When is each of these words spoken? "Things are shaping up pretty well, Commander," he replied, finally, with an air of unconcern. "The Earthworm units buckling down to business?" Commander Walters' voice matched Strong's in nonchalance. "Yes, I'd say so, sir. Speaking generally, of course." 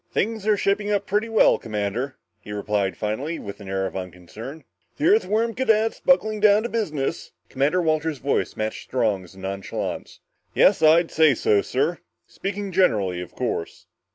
"Things 0.11 0.47
are 0.47 0.57
shaping 0.57 0.89
up 0.89 1.05
pretty 1.05 1.29
well, 1.29 1.59
Commander," 1.59 2.15
he 2.39 2.51
replied, 2.51 2.97
finally, 2.97 3.37
with 3.37 3.59
an 3.59 3.69
air 3.69 3.85
of 3.85 3.95
unconcern. 3.95 4.63
"The 4.97 5.05
Earthworm 5.05 5.53
units 5.55 5.99
buckling 5.99 6.39
down 6.39 6.63
to 6.63 6.69
business?" 6.69 7.33
Commander 7.49 7.83
Walters' 7.83 8.17
voice 8.17 8.57
matched 8.57 8.81
Strong's 8.85 9.35
in 9.35 9.41
nonchalance. 9.41 10.19
"Yes, 10.55 10.81
I'd 10.81 11.11
say 11.11 11.35
so, 11.35 11.61
sir. 11.61 11.99
Speaking 12.25 12.71
generally, 12.71 13.21
of 13.21 13.35
course." 13.35 13.85